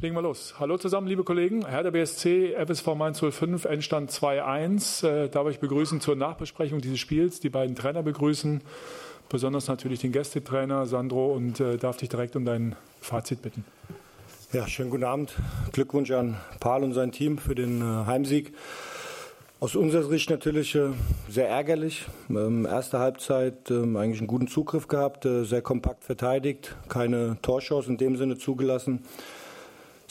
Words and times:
legen 0.00 0.14
wir 0.14 0.22
los. 0.22 0.54
Hallo 0.58 0.78
zusammen, 0.78 1.08
liebe 1.08 1.24
Kollegen. 1.24 1.66
Herr 1.66 1.82
der 1.82 1.90
BSC, 1.90 2.54
FSV 2.54 2.94
Mainz 2.94 3.20
05, 3.20 3.66
Endstand 3.66 4.10
2-1. 4.10 5.06
Äh, 5.06 5.28
darf 5.28 5.48
ich 5.48 5.58
begrüßen 5.58 6.00
zur 6.00 6.16
Nachbesprechung 6.16 6.80
dieses 6.80 6.98
Spiels, 6.98 7.40
die 7.40 7.50
beiden 7.50 7.76
Trainer 7.76 8.02
begrüßen, 8.02 8.62
besonders 9.28 9.68
natürlich 9.68 10.00
den 10.00 10.12
Gästetrainer 10.12 10.86
Sandro 10.86 11.34
und 11.34 11.60
äh, 11.60 11.76
darf 11.76 11.98
dich 11.98 12.08
direkt 12.08 12.34
um 12.34 12.46
dein 12.46 12.76
Fazit 13.02 13.42
bitten. 13.42 13.64
Ja, 14.52 14.66
schönen 14.66 14.88
guten 14.88 15.04
Abend. 15.04 15.34
Glückwunsch 15.72 16.10
an 16.12 16.38
Paul 16.60 16.82
und 16.82 16.94
sein 16.94 17.12
Team 17.12 17.36
für 17.36 17.54
den 17.54 17.82
äh, 17.82 18.06
Heimsieg. 18.06 18.54
Aus 19.60 19.76
unserer 19.76 20.04
Sicht 20.04 20.30
natürlich 20.30 20.74
äh, 20.76 20.88
sehr 21.28 21.50
ärgerlich. 21.50 22.06
Ähm, 22.30 22.64
erste 22.64 23.00
Halbzeit 23.00 23.70
ähm, 23.70 23.98
eigentlich 23.98 24.20
einen 24.20 24.28
guten 24.28 24.48
Zugriff 24.48 24.88
gehabt, 24.88 25.26
äh, 25.26 25.44
sehr 25.44 25.60
kompakt 25.60 26.04
verteidigt, 26.04 26.74
keine 26.88 27.36
Torchance 27.42 27.90
in 27.90 27.98
dem 27.98 28.16
Sinne 28.16 28.38
zugelassen. 28.38 29.04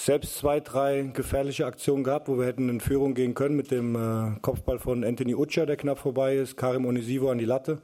Selbst 0.01 0.37
zwei, 0.37 0.61
drei 0.61 1.11
gefährliche 1.13 1.65
Aktionen 1.65 2.05
gehabt, 2.05 2.29
wo 2.29 2.37
wir 2.37 2.45
hätten 2.45 2.69
in 2.69 2.79
Führung 2.79 3.15
gehen 3.15 3.33
können 3.33 3.57
mit 3.57 3.69
dem 3.69 3.97
äh, 3.97 4.39
Kopfball 4.41 4.79
von 4.79 5.03
Anthony 5.03 5.35
Utscher, 5.35 5.65
der 5.65 5.75
knapp 5.75 5.99
vorbei 5.99 6.37
ist, 6.37 6.55
Karim 6.55 6.85
Onisivo 6.85 7.29
an 7.29 7.37
die 7.37 7.43
Latte. 7.43 7.79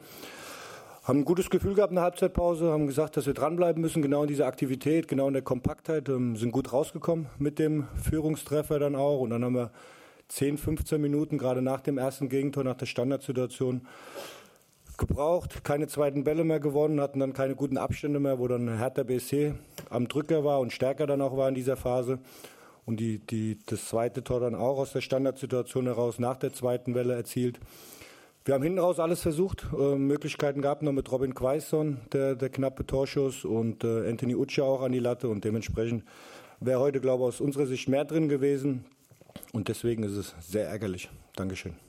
Haben 1.03 1.19
ein 1.19 1.25
gutes 1.25 1.49
Gefühl 1.49 1.73
gehabt 1.73 1.91
in 1.91 1.95
der 1.95 2.05
Halbzeitpause, 2.05 2.71
haben 2.71 2.87
gesagt, 2.87 3.17
dass 3.17 3.25
wir 3.25 3.33
dranbleiben 3.33 3.81
müssen, 3.81 4.01
genau 4.01 4.21
in 4.21 4.29
dieser 4.29 4.47
Aktivität, 4.47 5.09
genau 5.09 5.27
in 5.27 5.33
der 5.33 5.41
Kompaktheit, 5.41 6.07
ähm, 6.07 6.37
sind 6.37 6.51
gut 6.51 6.71
rausgekommen 6.71 7.25
mit 7.37 7.59
dem 7.59 7.85
Führungstreffer 8.01 8.79
dann 8.79 8.95
auch. 8.95 9.19
Und 9.19 9.31
dann 9.31 9.43
haben 9.43 9.55
wir 9.55 9.71
10, 10.29 10.57
15 10.57 11.01
Minuten, 11.01 11.37
gerade 11.37 11.61
nach 11.61 11.81
dem 11.81 11.97
ersten 11.97 12.29
Gegentor, 12.29 12.63
nach 12.63 12.77
der 12.77 12.85
Standardsituation, 12.85 13.81
gebraucht, 14.97 15.63
keine 15.63 15.87
zweiten 15.87 16.23
Bälle 16.23 16.43
mehr 16.43 16.59
gewonnen, 16.59 17.01
hatten 17.01 17.19
dann 17.19 17.33
keine 17.33 17.55
guten 17.55 17.77
Abstände 17.77 18.19
mehr, 18.19 18.39
wo 18.39 18.47
dann 18.47 18.77
Hertha 18.77 19.03
BSC 19.03 19.53
am 19.89 20.07
Drücker 20.07 20.43
war 20.43 20.59
und 20.59 20.73
stärker 20.73 21.07
dann 21.07 21.21
auch 21.21 21.37
war 21.37 21.49
in 21.49 21.55
dieser 21.55 21.77
Phase. 21.77 22.19
Und 22.85 22.99
die, 22.99 23.19
die, 23.19 23.57
das 23.65 23.85
zweite 23.87 24.23
Tor 24.23 24.39
dann 24.39 24.55
auch 24.55 24.77
aus 24.77 24.93
der 24.93 25.01
Standardsituation 25.01 25.85
heraus 25.85 26.19
nach 26.19 26.37
der 26.37 26.53
zweiten 26.53 26.93
Welle 26.93 27.15
erzielt. 27.15 27.59
Wir 28.45 28.53
haben 28.53 28.63
hinten 28.63 28.77
raus 28.77 28.99
alles 28.99 29.21
versucht, 29.21 29.65
äh, 29.75 29.95
Möglichkeiten 29.95 30.61
gehabt, 30.61 30.83
noch 30.83 30.91
mit 30.91 31.11
Robin 31.11 31.33
Quaison, 31.33 31.97
der, 32.13 32.35
der 32.35 32.49
knappe 32.49 32.85
Torschuss 32.85 33.43
und 33.43 33.83
äh, 33.83 34.07
Anthony 34.07 34.35
Utscha 34.35 34.61
auch 34.61 34.83
an 34.83 34.91
die 34.91 34.99
Latte 34.99 35.29
und 35.29 35.43
dementsprechend 35.43 36.03
wäre 36.59 36.79
heute, 36.79 37.01
glaube 37.01 37.23
ich, 37.23 37.29
aus 37.29 37.41
unserer 37.41 37.65
Sicht 37.65 37.89
mehr 37.89 38.05
drin 38.05 38.29
gewesen. 38.29 38.85
Und 39.51 39.67
deswegen 39.67 40.03
ist 40.03 40.15
es 40.15 40.35
sehr 40.39 40.67
ärgerlich. 40.67 41.09
Dankeschön. 41.35 41.84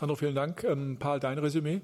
Sandro, 0.00 0.16
vielen 0.16 0.34
Dank. 0.34 0.64
Ähm, 0.64 0.96
Paul, 0.98 1.20
dein 1.20 1.36
Resümee? 1.36 1.82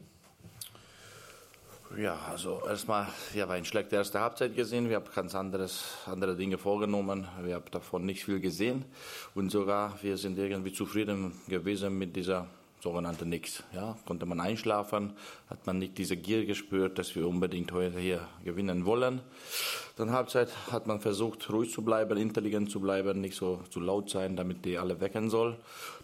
Ja, 1.98 2.19
also 2.31 2.62
erstmal, 2.67 3.08
wir 3.34 3.42
haben 3.42 3.50
eine 3.50 3.67
schlechte 3.67 3.97
erste 3.97 4.20
Halbzeit 4.20 4.56
gesehen. 4.56 4.89
Wir 4.89 4.97
haben 4.97 5.05
ganz 5.14 5.34
anderes, 5.34 5.84
andere 6.06 6.34
Dinge 6.34 6.56
vorgenommen. 6.56 7.28
Wir 7.42 7.56
haben 7.56 7.70
davon 7.70 8.06
nicht 8.06 8.25
viel 8.25 8.41
gesehen. 8.41 8.86
Und 9.34 9.50
sogar, 9.50 9.98
wir 10.00 10.17
sind 10.17 10.39
irgendwie 10.39 10.73
zufrieden 10.73 11.33
gewesen 11.47 11.98
mit 11.98 12.17
dieser 12.17 12.47
sogenannte 12.80 13.27
Nix. 13.27 13.62
Ja, 13.72 13.96
konnte 14.06 14.27
man 14.27 14.41
einschlafen, 14.41 15.12
hat 15.48 15.66
man 15.66 15.78
nicht 15.78 15.98
diese 15.98 16.16
Gier 16.16 16.46
gespürt, 16.46 16.98
dass 16.98 17.14
wir 17.14 17.27
unbedingt 17.27 17.72
heute 17.72 17.98
hier 17.98 18.20
gewinnen 18.44 18.84
wollen. 18.86 19.20
Dann 19.96 20.12
Halbzeit 20.12 20.50
hat 20.70 20.86
man 20.86 21.00
versucht, 21.00 21.50
ruhig 21.50 21.72
zu 21.72 21.83
bleiben, 21.83 22.16
intelligent 22.18 22.70
zu 22.70 22.80
bleiben, 22.80 23.20
nicht 23.20 23.36
so 23.36 23.60
zu 23.70 23.80
laut 23.80 24.10
sein, 24.10 24.36
damit 24.36 24.64
die 24.64 24.78
alle 24.78 25.00
wecken 25.00 25.30
soll. 25.30 25.56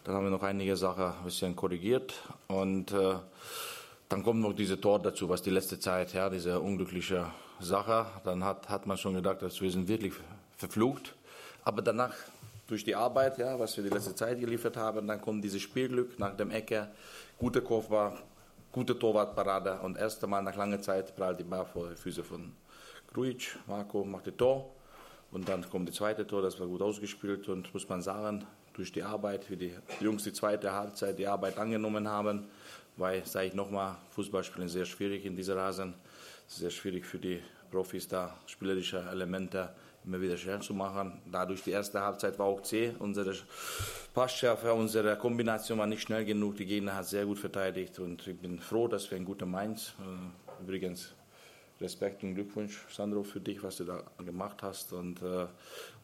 Dann 0.04 0.14
haben 0.14 0.24
wir 0.24 0.30
noch 0.30 0.42
einige 0.42 0.76
Sachen 0.76 1.04
ein 1.04 1.24
bisschen 1.24 1.54
korrigiert 1.54 2.14
und 2.48 2.92
äh, 2.92 3.14
dann 4.08 4.22
kommt 4.22 4.40
noch 4.40 4.52
diese 4.52 4.80
Tor 4.80 4.98
dazu, 5.00 5.28
was 5.28 5.40
die 5.40 5.50
letzte 5.50 5.80
Zeit, 5.80 6.12
ja, 6.12 6.28
diese 6.28 6.60
unglückliche 6.60 7.30
Sache. 7.60 8.06
Dann 8.24 8.44
hat, 8.44 8.68
hat 8.68 8.86
man 8.86 8.98
schon 8.98 9.14
gedacht, 9.14 9.40
dass 9.40 9.60
wir 9.60 9.70
sind 9.70 9.88
wirklich 9.88 10.12
verflucht. 10.56 11.14
Aber 11.64 11.80
danach 11.80 12.12
durch 12.72 12.84
die 12.84 12.94
Arbeit, 12.94 13.36
ja, 13.36 13.58
was 13.58 13.76
wir 13.76 13.84
die 13.84 13.90
letzte 13.90 14.14
Zeit 14.14 14.40
geliefert 14.40 14.78
haben. 14.78 15.06
Dann 15.06 15.20
kommt 15.20 15.44
dieses 15.44 15.60
Spielglück 15.60 16.18
nach 16.18 16.34
dem 16.34 16.50
Ecke, 16.50 16.88
gute 17.38 17.60
Kopfball, 17.60 18.16
gute 18.72 18.98
Torwartparade 18.98 19.78
und 19.82 19.98
erste 19.98 20.26
Mal 20.26 20.40
nach 20.40 20.56
langer 20.56 20.80
Zeit 20.80 21.14
prallt 21.14 21.38
die 21.38 21.44
Ball 21.44 21.66
vor 21.66 21.90
die 21.90 21.96
Füße 21.96 22.24
von 22.24 22.50
Grujic. 23.12 23.58
Marco 23.66 24.04
macht 24.04 24.26
das 24.26 24.36
Tor 24.38 24.74
und 25.32 25.46
dann 25.50 25.68
kommt 25.68 25.90
das 25.90 25.96
zweite 25.96 26.26
Tor, 26.26 26.40
das 26.40 26.58
war 26.58 26.66
gut 26.66 26.80
ausgespielt 26.80 27.46
und 27.50 27.74
muss 27.74 27.86
man 27.90 28.00
sagen, 28.00 28.46
durch 28.72 28.90
die 28.90 29.02
Arbeit, 29.02 29.50
wie 29.50 29.56
die 29.56 29.74
Jungs 30.00 30.24
die 30.24 30.32
zweite 30.32 30.72
Halbzeit 30.72 31.18
die 31.18 31.26
Arbeit 31.26 31.58
angenommen 31.58 32.08
haben, 32.08 32.48
weil, 32.96 33.22
sage 33.26 33.48
ich 33.48 33.54
nochmal, 33.54 33.96
Fußball 34.12 34.44
spielen 34.44 34.68
sehr 34.68 34.86
schwierig 34.86 35.26
in 35.26 35.36
dieser 35.36 35.56
Rasen. 35.56 35.92
Sehr 36.46 36.70
schwierig 36.70 37.04
für 37.04 37.18
die 37.18 37.42
Profis 37.72 38.06
da, 38.06 38.36
spielerische 38.46 38.98
Elemente 39.10 39.70
immer 40.04 40.20
wieder 40.20 40.36
schnell 40.36 40.60
zu 40.60 40.74
machen. 40.74 41.22
Dadurch 41.30 41.62
die 41.62 41.70
erste 41.70 42.00
Halbzeit 42.00 42.38
war 42.38 42.46
auch 42.46 42.60
zäh. 42.62 42.92
Unsere 42.98 43.34
Passschärfe, 44.14 44.74
unsere 44.74 45.16
Kombination 45.16 45.78
war 45.78 45.86
nicht 45.86 46.02
schnell 46.02 46.24
genug. 46.24 46.56
Die 46.56 46.66
Gegner 46.66 46.96
hat 46.96 47.06
sehr 47.06 47.24
gut 47.24 47.38
verteidigt 47.38 47.98
und 47.98 48.26
ich 48.26 48.38
bin 48.38 48.58
froh, 48.58 48.88
dass 48.88 49.10
wir 49.10 49.16
ein 49.16 49.24
guter 49.24 49.46
Mainz. 49.46 49.94
Äh, 50.00 50.62
übrigens 50.62 51.14
Respekt 51.80 52.22
und 52.22 52.34
Glückwunsch, 52.34 52.78
Sandro, 52.90 53.22
für 53.22 53.40
dich, 53.40 53.62
was 53.62 53.78
du 53.78 53.84
da 53.84 54.02
gemacht 54.24 54.62
hast. 54.62 54.92
Und, 54.92 55.22
äh, 55.22 55.46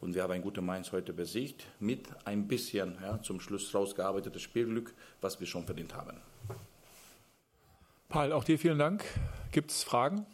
und 0.01 0.15
wir 0.15 0.23
haben 0.23 0.31
ein 0.31 0.41
guter 0.41 0.61
Mainz 0.61 0.91
heute 0.91 1.13
besiegt 1.13 1.65
mit 1.79 2.07
ein 2.25 2.47
bisschen 2.47 2.97
ja, 3.01 3.21
zum 3.21 3.39
Schluss 3.39 3.73
rausgearbeitetes 3.73 4.41
Spielglück, 4.41 4.93
was 5.21 5.39
wir 5.39 5.47
schon 5.47 5.65
verdient 5.65 5.93
haben. 5.95 6.17
Paul, 8.09 8.31
auch 8.31 8.43
dir 8.43 8.57
vielen 8.57 8.79
Dank. 8.79 9.05
Gibt 9.51 9.71
es 9.71 9.83
Fragen? 9.83 10.25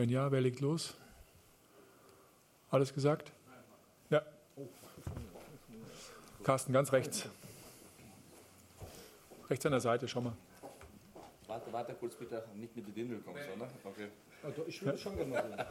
Wenn 0.00 0.08
ja, 0.08 0.32
wer 0.32 0.40
legt 0.40 0.60
los? 0.60 0.94
Alles 2.70 2.94
gesagt? 2.94 3.32
Ja. 4.08 4.22
Carsten, 6.42 6.72
ganz 6.72 6.90
rechts. 6.90 7.28
Rechts 9.50 9.66
an 9.66 9.72
der 9.72 9.80
Seite, 9.82 10.08
schau 10.08 10.22
mal. 10.22 10.32
Warte, 11.46 11.70
warte 11.70 11.92
kurz 11.92 12.14
bitte, 12.14 12.42
nicht 12.54 12.74
mit 12.74 12.86
den 12.86 12.94
Dindeln 12.94 13.22
kommst, 13.22 13.42
oder? 13.54 13.68
Okay. 13.84 14.08
Also 14.42 14.64
ich 14.66 14.82
würde 14.82 14.96
schon 14.96 15.16
gerne 15.16 15.66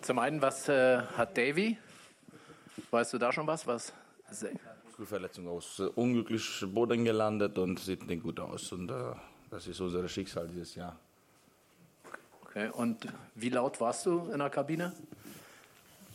Zum 0.00 0.18
einen, 0.18 0.40
was 0.40 0.66
äh, 0.70 1.02
hat 1.02 1.36
Davy? 1.36 1.76
Weißt 2.90 3.12
du 3.12 3.18
da 3.18 3.30
schon 3.34 3.46
was? 3.46 3.66
Was? 3.66 3.92
Muskelverletzung 4.86 5.46
aus. 5.46 5.80
Unglücklich 5.80 6.64
Boden 6.68 7.04
gelandet 7.04 7.58
und 7.58 7.78
sieht 7.78 8.06
nicht 8.06 8.22
gut 8.22 8.40
aus. 8.40 8.72
Und 8.72 8.90
äh, 8.90 9.12
das 9.50 9.66
ist 9.66 9.78
unser 9.82 10.08
Schicksal 10.08 10.48
dieses 10.48 10.74
Jahr. 10.74 10.98
Okay, 12.58 12.70
und 12.72 13.06
wie 13.36 13.50
laut 13.50 13.80
warst 13.80 14.04
du 14.06 14.30
in 14.32 14.40
der 14.40 14.50
Kabine? 14.50 14.92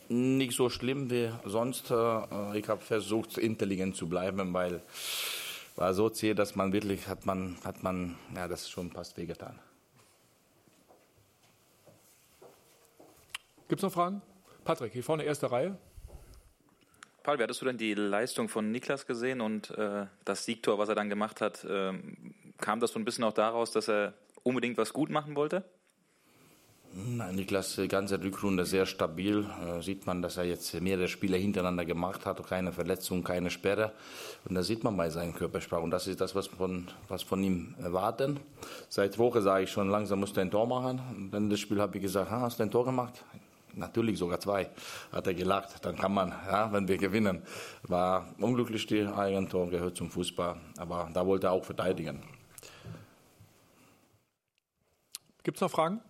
Nicht 0.09 0.57
so 0.57 0.69
schlimm 0.69 1.09
wie 1.09 1.31
sonst. 1.45 1.89
Äh, 1.89 2.59
ich 2.59 2.67
habe 2.67 2.81
versucht, 2.81 3.37
intelligent 3.37 3.95
zu 3.95 4.09
bleiben, 4.09 4.53
weil 4.53 4.81
war 5.77 5.93
so 5.93 6.09
zäh, 6.09 6.33
dass 6.33 6.55
man 6.55 6.73
wirklich 6.73 7.07
hat 7.07 7.25
man 7.25 7.55
hat 7.63 7.81
man 7.81 8.17
ja 8.35 8.49
das 8.49 8.69
schon 8.69 8.91
fast 8.91 9.15
wehgetan. 9.15 9.57
Gibt 13.69 13.79
es 13.79 13.83
noch 13.83 13.93
Fragen? 13.93 14.21
Patrick, 14.65 14.91
hier 14.91 15.03
vorne 15.03 15.23
erste 15.23 15.49
Reihe. 15.49 15.77
Paul, 17.23 17.39
wie 17.39 17.43
hattest 17.43 17.61
du 17.61 17.65
denn 17.65 17.77
die 17.77 17.93
Leistung 17.93 18.49
von 18.49 18.69
Niklas 18.69 19.05
gesehen 19.05 19.39
und 19.39 19.69
äh, 19.77 20.07
das 20.25 20.43
Siegtor, 20.43 20.77
was 20.77 20.89
er 20.89 20.95
dann 20.95 21.07
gemacht 21.07 21.39
hat? 21.39 21.65
Ähm, 21.69 22.35
kam 22.57 22.81
das 22.81 22.91
so 22.91 22.99
ein 22.99 23.05
bisschen 23.05 23.23
auch 23.23 23.33
daraus, 23.33 23.71
dass 23.71 23.87
er 23.87 24.13
unbedingt 24.43 24.77
was 24.77 24.91
gut 24.91 25.09
machen 25.09 25.37
wollte? 25.37 25.63
Nein, 26.95 27.33
Niklas, 27.33 27.75
die 27.75 27.87
ganze 27.87 28.21
Rückrunde 28.23 28.65
sehr 28.65 28.85
stabil. 28.85 29.47
Äh, 29.65 29.81
sieht 29.81 30.05
man, 30.05 30.21
dass 30.21 30.37
er 30.37 30.43
jetzt 30.43 30.79
mehrere 30.79 31.07
Spiele 31.07 31.37
hintereinander 31.37 31.85
gemacht 31.85 32.27
hat, 32.27 32.45
keine 32.47 32.71
Verletzung, 32.71 33.23
keine 33.23 33.49
Sperre. 33.49 33.93
Und 34.45 34.53
das 34.53 34.67
sieht 34.67 34.83
man 34.83 34.95
bei 34.95 35.09
seinen 35.09 35.33
Körpersprachen. 35.33 35.85
Und 35.85 35.89
das 35.89 36.05
ist 36.05 36.21
das, 36.21 36.35
was 36.35 36.45
von, 36.45 36.87
was 37.07 37.23
von 37.23 37.43
ihm 37.43 37.73
erwarten. 37.81 38.39
Seit 38.89 39.17
Woche 39.17 39.41
sage 39.41 39.63
ich 39.63 39.71
schon, 39.71 39.89
langsam 39.89 40.19
musst 40.19 40.37
du 40.37 40.41
ein 40.41 40.51
Tor 40.51 40.67
machen. 40.67 41.01
Und 41.15 41.31
dann 41.31 41.49
das 41.49 41.59
Spiel 41.61 41.81
habe 41.81 41.97
ich 41.97 42.03
gesagt, 42.03 42.31
ah, 42.31 42.41
hast 42.41 42.59
du 42.59 42.63
ein 42.63 42.69
Tor 42.69 42.85
gemacht? 42.85 43.25
Natürlich 43.73 44.19
sogar 44.19 44.39
zwei. 44.39 44.69
Hat 45.11 45.25
er 45.25 45.33
gelacht. 45.33 45.83
Dann 45.83 45.95
kann 45.95 46.13
man, 46.13 46.29
ja, 46.29 46.71
wenn 46.71 46.87
wir 46.87 46.97
gewinnen. 46.97 47.41
War 47.87 48.27
unglücklich, 48.37 48.85
die 48.85 49.07
Eigentor 49.07 49.67
gehört 49.71 49.97
zum 49.97 50.11
Fußball. 50.11 50.57
Aber 50.77 51.09
da 51.11 51.25
wollte 51.25 51.47
er 51.47 51.53
auch 51.53 51.65
verteidigen. 51.65 52.21
Gibt 55.41 55.57
es 55.57 55.61
noch 55.61 55.71
Fragen? 55.71 56.01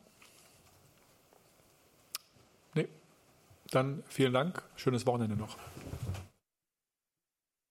Dann 3.74 4.04
vielen 4.08 4.34
Dank. 4.34 4.62
Schönes 4.76 5.08
Wochenende 5.08 5.36
noch. 5.36 5.58